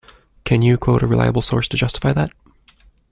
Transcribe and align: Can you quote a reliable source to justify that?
Can 0.45 0.63
you 0.63 0.79
quote 0.79 1.03
a 1.03 1.07
reliable 1.07 1.43
source 1.43 1.67
to 1.67 1.77
justify 1.77 2.11
that? 2.13 2.31